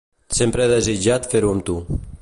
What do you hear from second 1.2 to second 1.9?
fer-m'ho amb tu.